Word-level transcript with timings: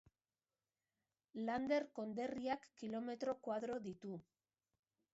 Lander 1.51 1.85
konderriak 2.01 2.67
kilometro 2.83 3.39
koadro 3.49 3.81
ditu. 3.89 4.19